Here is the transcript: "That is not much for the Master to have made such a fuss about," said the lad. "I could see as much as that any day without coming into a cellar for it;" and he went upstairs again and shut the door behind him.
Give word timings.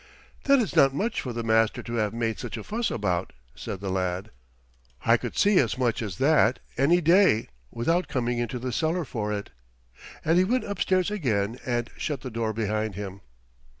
"That 0.45 0.57
is 0.57 0.75
not 0.75 0.95
much 0.95 1.21
for 1.21 1.31
the 1.31 1.43
Master 1.43 1.83
to 1.83 1.93
have 1.93 2.11
made 2.11 2.39
such 2.39 2.57
a 2.57 2.63
fuss 2.63 2.89
about," 2.89 3.33
said 3.53 3.81
the 3.81 3.91
lad. 3.91 4.31
"I 5.05 5.15
could 5.15 5.37
see 5.37 5.59
as 5.59 5.77
much 5.77 6.01
as 6.01 6.17
that 6.17 6.57
any 6.75 7.01
day 7.01 7.49
without 7.69 8.07
coming 8.07 8.39
into 8.39 8.57
a 8.65 8.71
cellar 8.71 9.05
for 9.05 9.31
it;" 9.31 9.51
and 10.25 10.39
he 10.39 10.43
went 10.43 10.63
upstairs 10.63 11.11
again 11.11 11.59
and 11.67 11.91
shut 11.97 12.21
the 12.21 12.31
door 12.31 12.51
behind 12.51 12.95
him. 12.95 13.21